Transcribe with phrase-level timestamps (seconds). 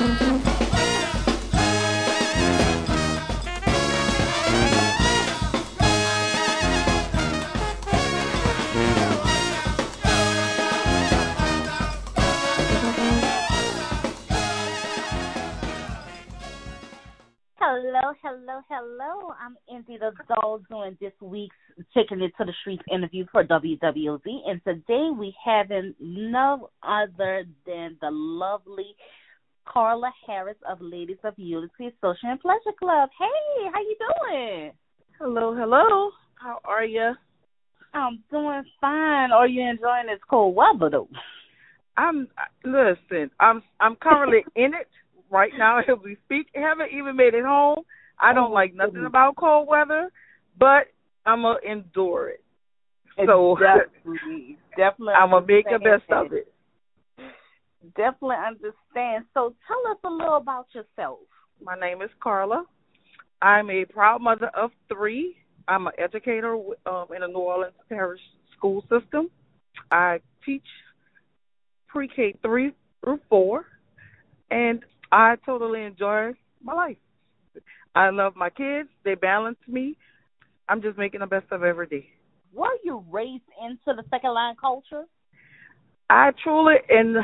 [0.00, 0.08] Hello,
[18.22, 19.34] hello, hello.
[19.38, 21.54] I'm Indy the Doll doing this week's
[21.94, 24.22] Taking It to the Streets interview for WWOZ.
[24.46, 28.96] And today we having no other than the lovely
[29.64, 33.08] Carla Harris of Ladies of Unity Social and Pleasure Club.
[33.18, 34.72] Hey, how you doing?
[35.18, 36.10] Hello, hello.
[36.34, 37.12] How are you?
[37.92, 39.32] I'm doing fine.
[39.32, 41.08] Are you enjoying this cold weather though?
[41.96, 42.28] I'm
[42.64, 43.30] listen.
[43.40, 44.88] I'm I'm currently in it
[45.30, 46.48] right now as we speak.
[46.56, 47.80] I Haven't even made it home.
[48.18, 49.08] I oh, don't oh, like nothing goodness.
[49.08, 50.10] about cold weather,
[50.58, 50.86] but
[51.26, 52.44] I'm gonna endure it.
[53.26, 53.56] So
[54.04, 56.52] definitely, definitely I'm gonna make the best of it.
[57.96, 59.24] Definitely understand.
[59.34, 61.20] So tell us a little about yourself.
[61.62, 62.64] My name is Carla.
[63.42, 65.36] I'm a proud mother of three.
[65.66, 66.54] I'm an educator
[66.86, 68.20] um, in the New Orleans Parish
[68.56, 69.30] School System.
[69.90, 70.64] I teach
[71.88, 72.72] pre-K three
[73.02, 73.64] through four,
[74.50, 76.96] and I totally enjoy my life.
[77.94, 78.88] I love my kids.
[79.04, 79.96] They balance me.
[80.68, 82.08] I'm just making the best of every day.
[82.52, 85.04] Were you raised into the second line culture?
[86.08, 87.16] I truly and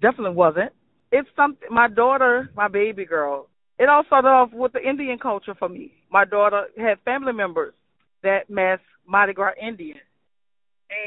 [0.00, 0.72] definitely wasn't.
[1.12, 1.68] It's something.
[1.70, 3.48] My daughter, my baby girl.
[3.78, 5.92] It all started off with the Indian culture for me.
[6.10, 7.74] My daughter had family members
[8.22, 9.98] that mass Mardi Gras Indian,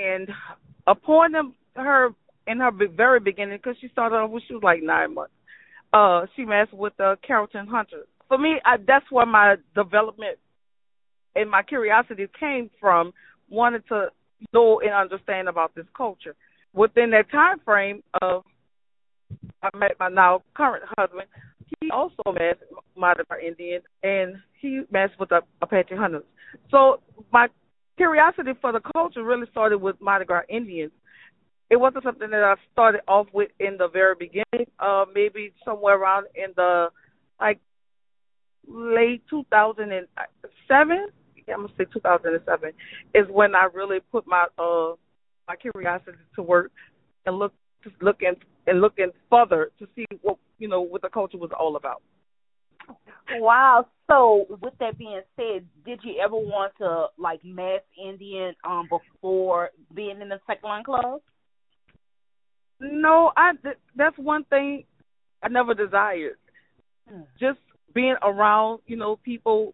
[0.01, 0.29] and
[0.87, 2.09] upon them, her
[2.47, 5.33] in her very beginning, because she started off when she was like nine months
[5.93, 8.07] uh she messed with the Carrollton Hunters.
[8.27, 10.37] For me, I, that's where my development
[11.35, 13.13] and my curiosity came from,
[13.49, 14.09] wanted to
[14.53, 16.35] know and understand about this culture.
[16.73, 18.43] Within that time frame of
[19.61, 21.27] I met my now current husband,
[21.81, 22.59] he also met
[22.97, 26.23] Mardi Gras Indian and he messed with the Apache Hunters.
[26.71, 27.47] So my
[27.97, 30.91] curiosity for the culture really started with Gras Indians
[31.69, 34.67] it wasn't something that I started off with in the very beginning.
[34.79, 36.89] Uh, maybe somewhere around in the
[37.39, 37.59] like
[38.67, 41.07] late 2007.
[41.47, 42.71] Yeah, I'm gonna say 2007
[43.13, 44.93] is when I really put my uh
[45.47, 46.71] my curiosity to work
[47.25, 47.53] and look
[48.01, 48.37] looking and
[48.75, 52.01] looking further to see what you know what the culture was all about.
[53.35, 53.85] Wow.
[54.09, 59.69] So with that being said, did you ever want to like mass Indian um before
[59.93, 61.21] being in the second line club?
[62.79, 63.51] No, I
[63.95, 64.85] that's one thing
[65.43, 66.37] I never desired.
[67.09, 67.21] Hmm.
[67.39, 67.59] Just
[67.93, 69.73] being around, you know, people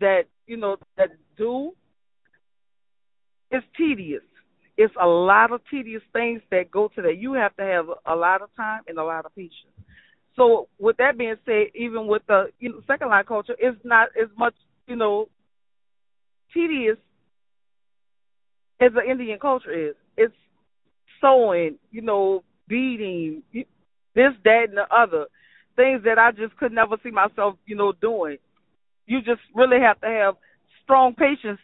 [0.00, 1.72] that you know that do.
[3.50, 4.22] It's tedious.
[4.76, 7.18] It's a lot of tedious things that go to that.
[7.18, 9.72] You have to have a lot of time and a lot of patience.
[10.36, 14.08] So, with that being said, even with the you know second line culture, it's not
[14.20, 14.54] as much
[14.86, 15.28] you know
[16.52, 16.98] tedious
[18.80, 19.94] as the Indian culture is.
[20.16, 20.34] It's
[21.20, 25.26] sewing, you know, beating, this, that, and the other.
[25.76, 28.38] Things that I just could never see myself, you know, doing.
[29.06, 30.34] You just really have to have
[30.82, 31.60] strong patience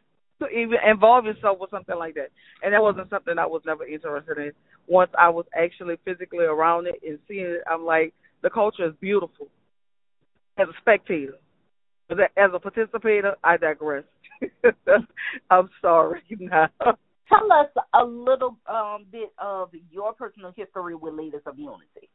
[0.51, 2.31] even involve yourself with something like that.
[2.63, 4.53] And that wasn't something I was never interested in.
[4.87, 8.95] Once I was actually physically around it and seeing it, I'm like, the culture is
[9.01, 9.49] beautiful.
[10.59, 11.39] As a spectator,
[12.09, 14.05] But as a participator, I digress.
[15.51, 16.23] I'm sorry.
[16.39, 16.69] Now.
[17.29, 22.11] Tell us a little um, bit of your personal history with Ladies of Unity.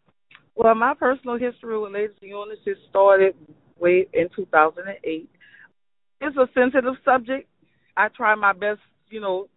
[0.55, 3.35] Well, my personal history with Ladies of Unity started
[3.79, 5.29] way in 2008.
[6.21, 7.49] It's a sensitive subject.
[7.97, 9.47] I try my best, you know,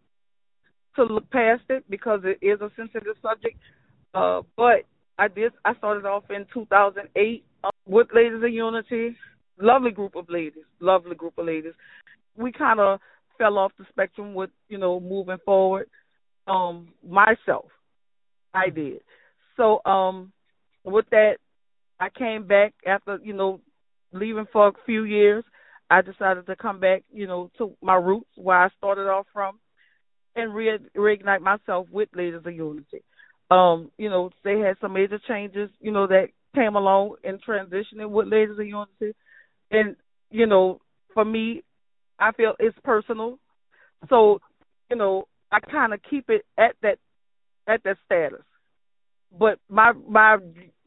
[0.97, 3.59] to look past it because it is a sensitive subject.
[4.15, 4.87] Uh, but
[5.19, 5.53] I did.
[5.65, 9.17] I started off in 2008 uh, with Ladies of Unity.
[9.61, 10.65] Lovely group of ladies.
[10.81, 11.75] Lovely group of ladies.
[12.37, 12.99] We kind of
[13.37, 15.87] fell off the spectrum with you know moving forward.
[16.47, 17.67] Um, myself,
[18.55, 19.01] I did.
[19.57, 20.33] So um,
[20.85, 21.37] with that,
[22.01, 23.61] I came back after you know
[24.13, 25.45] leaving for a few years.
[25.91, 29.59] I decided to come back, you know, to my roots where I started off from,
[30.37, 33.03] and re- reignite myself with Ladies of Unity.
[33.51, 38.11] Um, you know, they had some major changes, you know, that came along in transitioning
[38.11, 39.17] with Ladies of Unity,
[39.71, 39.97] and
[40.31, 40.81] you know,
[41.13, 41.65] for me,
[42.19, 43.39] I feel it's personal.
[44.09, 44.41] So,
[44.91, 46.99] you know, I kind of keep it at that
[47.67, 48.45] at that status.
[49.37, 50.37] But my my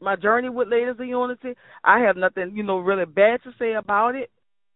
[0.00, 3.74] my journey with Ladies of Unity, I have nothing, you know, really bad to say
[3.74, 4.30] about it.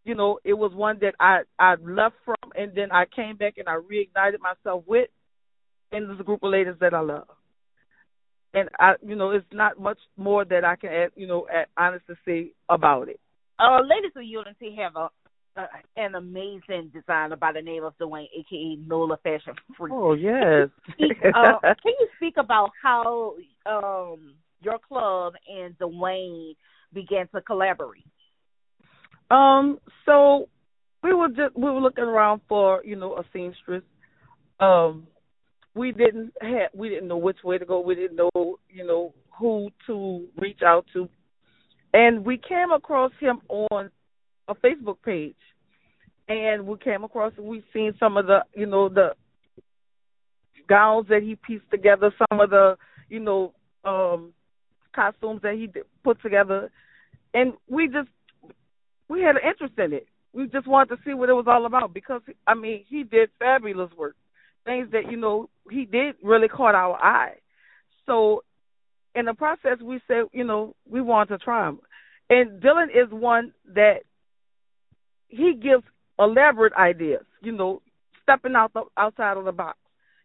[0.09, 3.59] You know, it was one that I I left from, and then I came back
[3.59, 5.11] and I reignited myself with,
[5.93, 7.29] and there's a group of ladies that I love.
[8.55, 11.67] and I, you know, it's not much more that I can, add, you know, add,
[11.77, 13.21] honestly say about it.
[13.59, 15.11] Uh, Ladies of Unity have a
[15.59, 15.67] uh,
[15.99, 19.93] an amazing designer by the name of Dwayne, aka Nola Fashion Freak.
[19.93, 20.71] Oh yes.
[21.35, 23.35] uh, can you speak about how
[23.67, 26.55] um, your club and Dwayne
[26.95, 28.07] began to collaborate?
[29.31, 29.79] Um.
[30.07, 30.49] So
[31.03, 33.83] we were just we were looking around for you know a seamstress.
[34.61, 35.07] Um.
[35.75, 37.81] We didn't have we didn't know which way to go.
[37.81, 41.09] We didn't know you know who to reach out to,
[41.95, 43.91] and we came across him on
[44.49, 45.37] a Facebook page,
[46.29, 49.11] and we came across and we seen some of the you know the
[50.69, 52.77] gowns that he pieced together, some of the
[53.09, 53.53] you know
[53.85, 54.33] um
[54.95, 55.69] costumes that he
[56.03, 56.71] put together,
[57.35, 58.09] and we just
[59.09, 60.07] we had an interest in it.
[60.33, 63.31] We just wanted to see what it was all about because I mean he did
[63.39, 64.17] fabulous work,
[64.65, 67.37] things that you know he did really caught our eye.
[68.07, 68.45] So
[69.15, 71.81] in the process, we said you know we wanted to try him,
[72.29, 74.01] and Dylan is one that
[75.29, 75.85] he gives
[76.19, 77.25] elaborate ideas.
[77.43, 77.83] You know,
[78.29, 79.79] stepping out the, outside of the box.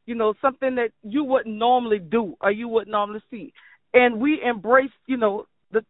[0.05, 3.53] You know, something that you wouldn't normally do or you wouldn't normally see.
[3.93, 5.85] And we embrace, you know, the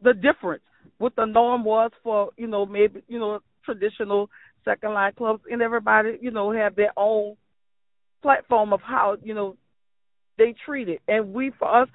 [0.00, 0.62] the difference.
[0.98, 4.30] What the norm was for, you know, maybe, you know, traditional
[4.64, 7.36] second line clubs and everybody, you know, have their own
[8.22, 9.56] platform of how, you know,
[10.36, 11.00] they treat it.
[11.08, 11.88] And we for us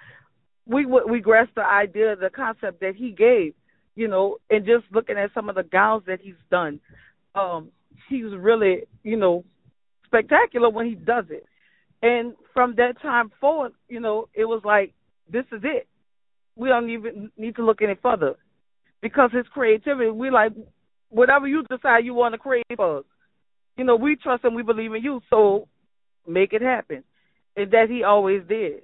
[0.65, 3.53] we we grasped the idea, the concept that he gave
[3.95, 6.79] you know, and just looking at some of the gowns that he's done,
[7.35, 7.69] um,
[8.09, 9.43] he's really, you know,
[10.05, 11.45] spectacular when he does it.
[12.01, 14.93] And from that time forward, you know, it was like,
[15.31, 15.87] this is it.
[16.55, 18.35] We don't even need to look any further.
[19.03, 20.53] Because his creativity, we like
[21.09, 23.05] whatever you decide you want to create for us.
[23.75, 25.67] You know, we trust and we believe in you, so
[26.25, 27.03] make it happen.
[27.57, 28.83] And that he always did.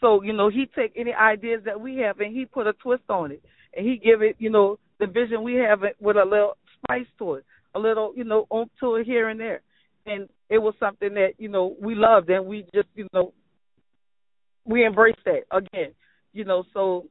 [0.00, 3.04] So, you know, he take any ideas that we have and he put a twist
[3.08, 3.40] on it
[3.74, 7.06] and he give it, you know, the vision we have it with a little spice
[7.18, 7.44] to it,
[7.76, 9.60] a little, you know, on to it here and there.
[10.06, 13.32] And it was something that, you know, we loved and we just, you know,
[14.64, 15.92] we embraced that again.
[16.32, 17.06] You know, so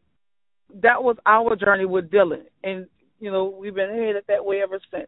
[0.82, 2.88] that was our journey with Dylan and,
[3.20, 5.08] you know, we've been headed that way ever since.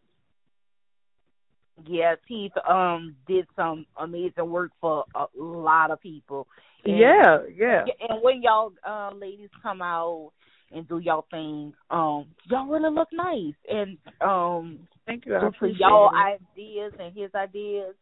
[1.87, 6.47] Yes, he um did some amazing work for a lot of people.
[6.85, 7.85] And, yeah, yeah.
[8.07, 10.31] And when y'all uh ladies come out
[10.73, 11.73] and do y'all thing.
[11.89, 15.35] Um, y'all really look nice, and um, thank you.
[15.35, 16.41] I appreciate y'all it.
[16.57, 17.93] ideas and his ideas.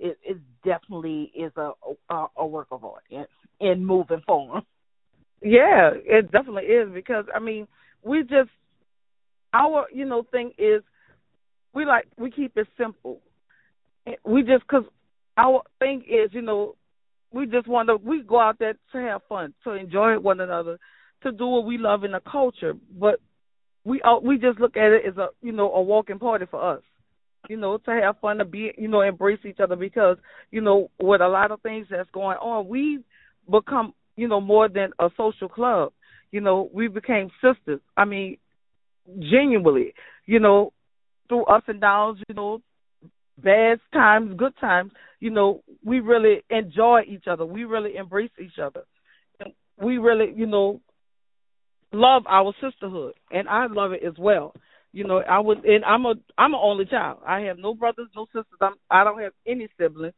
[0.00, 1.72] It, it definitely is a,
[2.10, 3.26] a a work of art in,
[3.60, 4.64] in moving forward.
[5.44, 7.68] Yeah, it definitely is because I mean
[8.02, 8.50] we just
[9.54, 10.82] our you know thing is
[11.74, 13.20] we like we keep it simple.
[14.24, 14.84] We just because
[15.36, 16.76] our thing is you know
[17.32, 20.78] we just want to we go out there to have fun to enjoy one another
[21.22, 23.20] to do what we love in the culture, but
[23.84, 26.62] we uh, we just look at it as a you know a walking party for
[26.76, 26.82] us.
[27.48, 30.18] You know, to have fun, to be you know embrace each other because
[30.50, 33.00] you know with a lot of things that's going on, we
[33.50, 35.92] become you know more than a social club.
[36.30, 37.80] You know, we became sisters.
[37.96, 38.38] I mean,
[39.18, 39.94] genuinely,
[40.26, 40.72] you know,
[41.28, 42.60] through ups and downs, you know,
[43.38, 47.44] bad times, good times, you know, we really enjoy each other.
[47.44, 48.82] We really embrace each other.
[49.40, 50.80] And we really, you know,
[51.92, 54.54] love our sisterhood, and I love it as well.
[54.92, 57.20] You know, I would, and I'm a I'm an only child.
[57.26, 58.58] I have no brothers, no sisters.
[58.60, 60.14] I'm I don't have any siblings.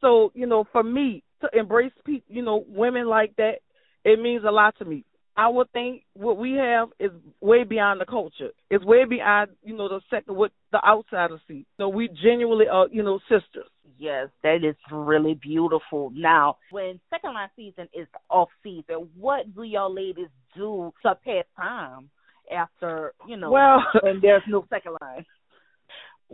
[0.00, 3.56] So you know, for me to embrace people, you know, women like that,
[4.04, 5.04] it means a lot to me.
[5.36, 7.10] I would think what we have is
[7.40, 8.50] way beyond the culture.
[8.70, 11.66] It's way beyond, you know, the second what the outsiders see.
[11.76, 13.68] So we genuinely are, you know, sisters.
[13.98, 16.12] Yes, that is really beautiful.
[16.14, 21.44] Now, when second line season is off season, what do y'all ladies do to pass
[21.56, 22.10] time
[22.52, 25.24] after you know well, when there's no second line?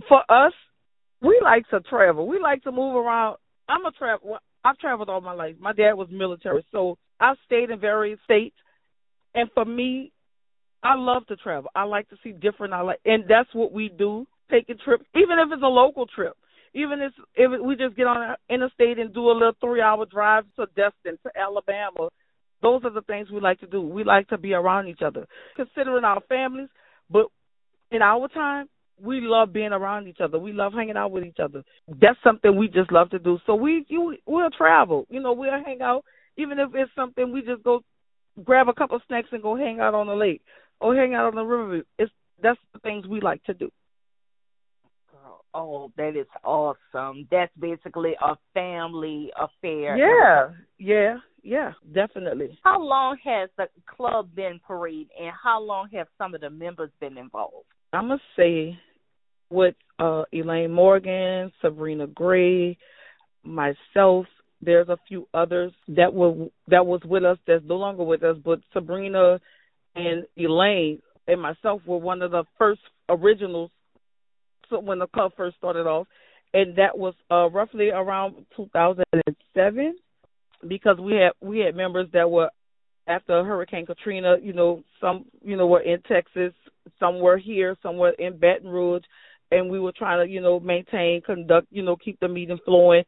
[0.08, 0.52] For us,
[1.22, 2.26] we like to travel.
[2.26, 3.36] We like to move around.
[3.68, 4.38] I'm a travel.
[4.64, 5.56] I've traveled all my life.
[5.58, 8.56] My dad was military, so I've stayed in various states.
[9.34, 10.12] And for me,
[10.82, 11.70] I love to travel.
[11.74, 12.74] I like to see different.
[12.74, 14.26] I like, and that's what we do.
[14.50, 16.36] Take a trip, even if it's a local trip
[16.74, 20.06] even if if we just get on the interstate and do a little three hour
[20.06, 22.08] drive to Destin to Alabama,
[22.62, 23.80] those are the things we like to do.
[23.80, 25.26] We like to be around each other,
[25.56, 26.68] considering our families.
[27.10, 27.26] But
[27.90, 28.68] in our time,
[29.02, 30.38] we love being around each other.
[30.38, 31.62] We love hanging out with each other.
[31.88, 33.38] That's something we just love to do.
[33.46, 35.06] So we you we'll travel.
[35.08, 36.04] You know, we'll hang out,
[36.36, 37.82] even if it's something we just go
[38.44, 40.42] grab a couple of snacks and go hang out on the lake
[40.80, 41.82] or hang out on the river.
[41.98, 43.70] It's that's the things we like to do.
[45.52, 47.26] Oh, that is awesome.
[47.30, 49.96] That's basically a family affair.
[49.96, 52.56] Yeah, yeah, yeah, definitely.
[52.62, 56.90] How long has the club been parade, and how long have some of the members
[57.00, 57.66] been involved?
[57.92, 58.78] I'm gonna say
[59.50, 62.78] with uh, Elaine Morgan, Sabrina Gray,
[63.44, 64.26] myself.
[64.62, 68.36] There's a few others that were that was with us that's no longer with us,
[68.44, 69.40] but Sabrina
[69.96, 73.70] and Elaine and myself were one of the first originals
[74.70, 76.06] when the club first started off,
[76.54, 79.96] and that was uh, roughly around 2007
[80.68, 82.50] because we had we had members that were
[83.06, 86.52] after Hurricane Katrina, you know, some you know were in Texas,
[86.98, 89.02] some were here, some were in Baton Rouge,
[89.50, 93.04] and we were trying to you know maintain, conduct, you know, keep the meeting flowing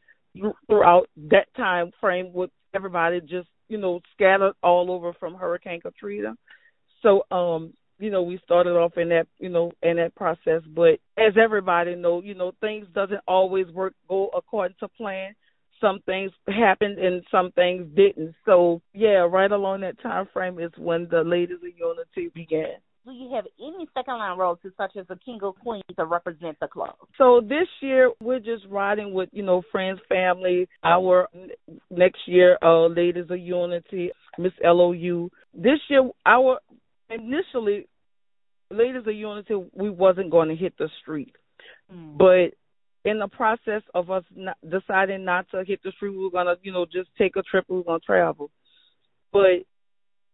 [0.67, 6.35] throughout that time frame with everybody just you know scattered all over from Hurricane Katrina.
[7.03, 10.99] So um you know we started off in that you know in that process, but
[11.19, 15.35] as everybody know, you know things doesn't always work go according to plan.
[15.81, 18.35] Some things happened and some things didn't.
[18.47, 23.13] So yeah, right along that time frame is when the Ladies of Unity began do
[23.13, 26.69] you have any second line royalties such as the king or queen to represent the
[26.69, 26.95] club?
[27.19, 30.69] So this year we're just riding with you know friends, family.
[30.85, 31.29] Our
[31.91, 35.31] next year, uh, Ladies of Unity, Miss LOU.
[35.55, 36.59] This year, our
[37.11, 37.89] initially
[38.71, 41.35] Ladies of Unity, we wasn't going to hit the street,
[41.93, 42.17] mm.
[42.17, 42.57] but
[43.09, 46.55] in the process of us not deciding not to hit the street, we were gonna
[46.63, 47.65] you know just take a trip.
[47.69, 48.51] We were gonna travel,
[49.33, 49.65] but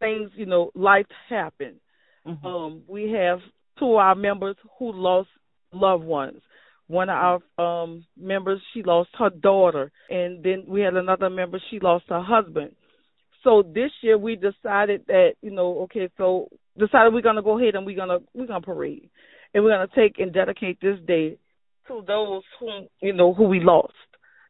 [0.01, 1.81] things you know life happened
[2.29, 2.47] Mm-hmm.
[2.47, 3.39] Um, we have
[3.79, 5.29] two of our members who lost
[5.73, 6.41] loved ones.
[6.87, 11.61] One of our um, members, she lost her daughter, and then we had another member,
[11.71, 12.75] she lost her husband.
[13.45, 17.75] So this year we decided that you know, okay, so decided we're gonna go ahead
[17.75, 19.11] and we're gonna we're gonna parade,
[19.55, 21.37] and we're gonna take and dedicate this day
[21.89, 23.95] to those who you know who we lost,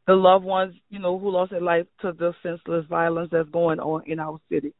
[0.06, 3.78] the loved ones you know who lost their life to the senseless violence that's going
[3.78, 4.72] on in our city.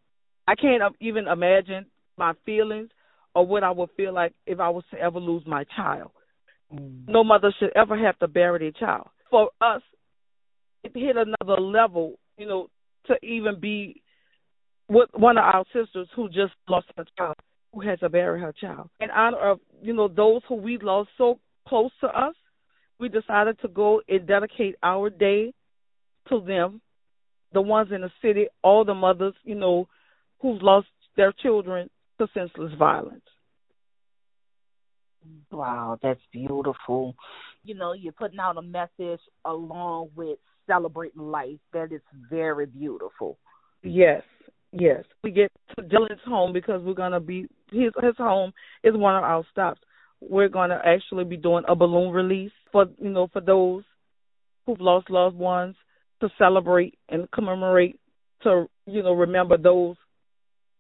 [0.47, 1.87] I can't even imagine
[2.19, 2.91] my feelings
[3.35, 6.11] or what I would feel like if I was to ever lose my child.
[6.73, 7.09] Mm.
[7.09, 9.09] No mother should ever have to bury their child.
[9.31, 9.83] For us,
[10.85, 12.69] it hit another level, you know,
[13.07, 14.03] to even be
[14.89, 17.37] with one of our sisters who just lost her child,
[17.75, 18.89] who has to bury her child.
[19.01, 22.35] In honor of, you know, those who we lost so close to us,
[22.99, 25.53] we decided to go and dedicate our day
[26.29, 26.81] to them,
[27.53, 29.89] the ones in the city, all the mothers, you know,
[30.41, 33.23] who've lost their children to senseless violence.
[35.51, 37.15] Wow, that's beautiful.
[37.65, 41.59] You know, you're putting out a message along with celebrating life.
[41.73, 43.39] That is very beautiful.
[43.83, 44.23] Yes,
[44.73, 45.05] yes.
[45.23, 48.53] We get to Dylan's home because we're gonna be his his home
[48.85, 49.81] is one of our stops.
[50.21, 53.83] We're gonna actually be doing a balloon release for you know for those
[54.67, 55.77] who've lost loved ones
[56.21, 57.99] to celebrate and commemorate
[58.43, 59.97] to you know remember those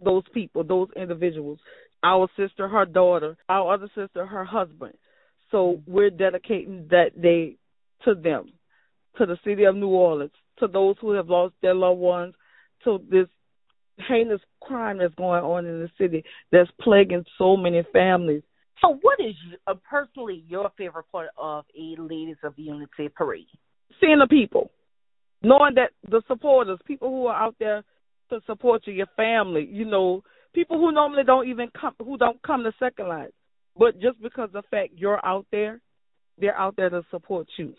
[0.02, 1.58] those people, those individuals.
[2.02, 4.94] Our sister, her daughter, our other sister, her husband.
[5.50, 7.56] So we're dedicating that day
[8.04, 8.52] to them,
[9.16, 12.34] to the city of New Orleans, to those who have lost their loved ones,
[12.84, 13.26] to this
[14.08, 18.42] heinous crime that's going on in the city that's plaguing so many families.
[18.80, 19.34] So, what is
[19.66, 23.46] uh, personally your favorite part of a Ladies of Unity parade?
[24.00, 24.70] Seeing the people,
[25.42, 27.82] knowing that the supporters, people who are out there
[28.30, 30.23] to support you, your family, you know,
[30.54, 33.28] people who normally don't even come who don't come to second line.
[33.76, 35.80] But just because the fact you're out there,
[36.38, 37.75] they're out there to support you.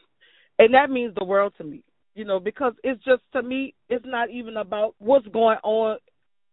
[0.58, 1.84] And that means the world to me.
[2.16, 5.98] You know, because it's just to me it's not even about what's going on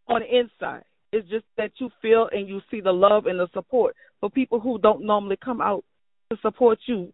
[0.08, 0.84] on the inside.
[1.12, 4.60] It's just that you feel and you see the love and the support for people
[4.60, 5.84] who don't normally come out
[6.30, 7.12] to support you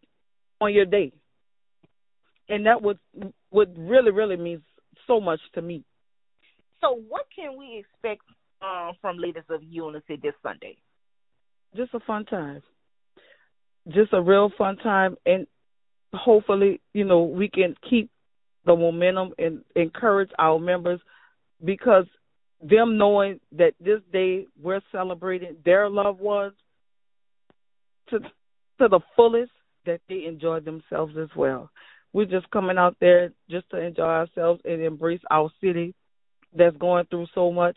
[0.60, 1.12] on your day.
[2.48, 2.98] And that would
[3.50, 4.62] would really, really means
[5.06, 5.84] so much to me.
[6.82, 8.22] So, what can we expect
[8.60, 10.76] uh, from Ladies of Unity this Sunday?
[11.76, 12.62] Just a fun time.
[13.88, 15.46] Just a real fun time, and
[16.12, 18.10] hopefully, you know, we can keep
[18.64, 21.00] the momentum and encourage our members
[21.64, 22.04] because
[22.60, 26.54] them knowing that this day we're celebrating their loved ones
[28.08, 29.50] to to the fullest
[29.84, 31.70] that they enjoy themselves as well.
[32.12, 35.94] We're just coming out there just to enjoy ourselves and embrace our city
[36.56, 37.76] that's going through so much.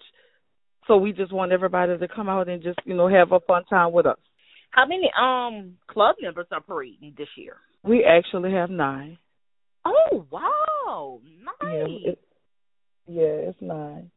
[0.88, 3.64] So we just want everybody to come out and just, you know, have a fun
[3.66, 4.20] time with us.
[4.72, 7.58] How many um club members are parading this year?
[7.84, 9.18] We actually have nine.
[9.86, 11.74] Oh wow, nice.
[11.74, 12.20] Yeah, it,
[13.08, 14.12] yeah, it's nine.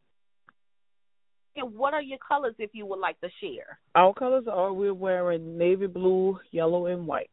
[1.56, 3.78] And what are your colors if you would like to share?
[3.94, 7.30] Our colors are we're wearing navy blue, yellow, and white.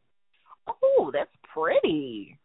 [0.67, 2.37] Oh, that's pretty.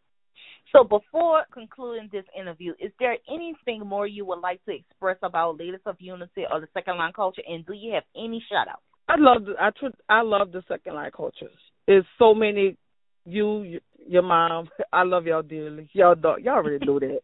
[0.73, 5.59] So before concluding this interview, is there anything more you would like to express about
[5.59, 8.83] Ladies of Unity or the Second Line Culture, and do you have any shout outs?
[9.09, 11.51] I love the, I tr- I love the Second Line Cultures.
[11.87, 12.77] There's so many
[13.27, 14.69] you, your mom.
[14.93, 15.91] I love y'all dearly.
[15.93, 17.21] Y'all do, y'all already know that.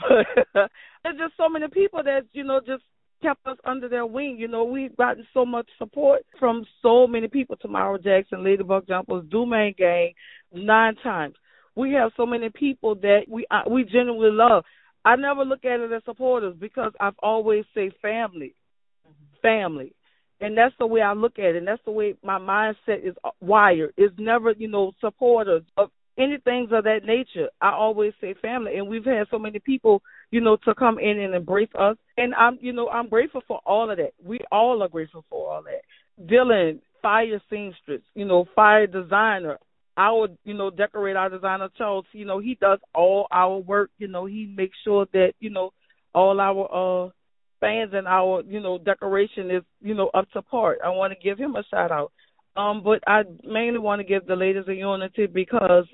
[1.02, 2.82] There's just so many people that you know just
[3.22, 4.36] kept us under their wing.
[4.38, 7.56] You know, we've gotten so much support from so many people.
[7.56, 10.12] Tomorrow Jackson, Lady Buckjumpers, Dumaine Gang,
[10.52, 11.34] nine times.
[11.80, 14.64] We have so many people that we uh, we genuinely love.
[15.04, 18.54] I never look at it as supporters because I've always say family,
[19.40, 19.94] family,
[20.42, 21.56] and that's the way I look at it.
[21.56, 23.94] And that's the way my mindset is wired.
[23.96, 27.48] It's never you know supporters of anything of that nature.
[27.60, 31.18] I always say family, and we've had so many people, you know, to come in
[31.18, 34.12] and embrace us, and I'm, you know, I'm grateful for all of that.
[34.22, 36.26] We all are grateful for all that.
[36.26, 39.58] Dylan, fire seamstress, you know, fire designer.
[39.96, 43.90] Our, you know, decorate our designer Charles, you know, he does all our work.
[43.98, 45.72] You know, he makes sure that, you know,
[46.14, 47.10] all our uh
[47.60, 50.78] fans and our, you know, decoration is, you know, up to par.
[50.84, 52.12] I want to give him a shout out.
[52.56, 55.86] Um, but I mainly want to give the ladies of unity because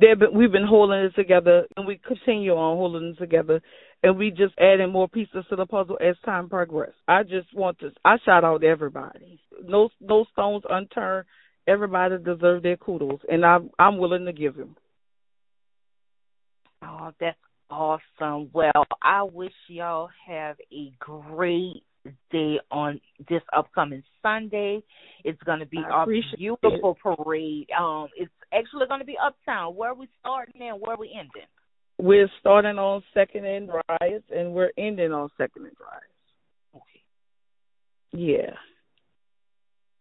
[0.00, 3.60] they've been, we've been holding it together, and we continue on holding it together,
[4.02, 6.94] and we just adding more pieces to the puzzle as time progresses.
[7.06, 9.40] I just want to I shout out everybody.
[9.62, 11.26] No no stones unturned.
[11.68, 14.74] Everybody deserves their kudos, and I'm I'm willing to give them.
[16.82, 17.36] Oh, that's
[17.70, 18.50] awesome.
[18.52, 21.82] Well, I wish y'all have a great
[22.30, 24.82] day on this upcoming Sunday.
[25.24, 26.06] It's going to be a
[26.36, 27.16] beautiful it.
[27.16, 27.68] parade.
[27.78, 29.76] Um, it's actually going to be uptown.
[29.76, 31.48] Where are we starting and where are we ending?
[31.98, 36.76] We're starting on Second and Dryades, and we're ending on Second and Dryades.
[36.76, 37.02] Okay.
[38.12, 38.54] Yeah.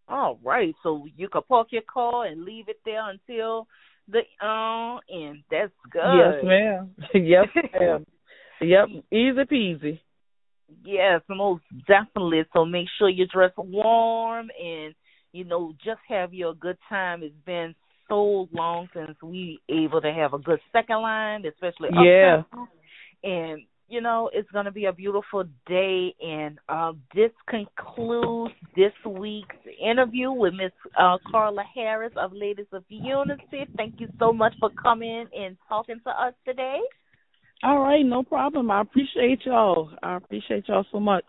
[0.10, 0.74] All right.
[0.84, 3.68] So you can park your car and leave it there until
[4.08, 5.44] the um end.
[5.52, 6.02] That's good.
[6.14, 6.96] Yes, ma'am.
[7.14, 7.48] yes,
[7.80, 8.06] ma'am.
[8.62, 8.88] yep.
[9.12, 10.00] Easy peasy.
[10.84, 12.44] Yes, most definitely.
[12.54, 14.94] So make sure you dress warm and
[15.32, 17.24] you know just have your good time.
[17.24, 17.76] It's been
[18.10, 22.44] so long since we able to have a good second line, especially yeah.
[23.24, 28.94] And you know it's going to be a beautiful day, and uh, this concludes this
[29.06, 33.66] week's interview with Miss uh, Carla Harris of Ladies of Unity.
[33.76, 36.80] Thank you so much for coming and talking to us today.
[37.64, 38.70] All right, no problem.
[38.70, 39.92] I appreciate y'all.
[40.04, 41.26] I appreciate y'all so much.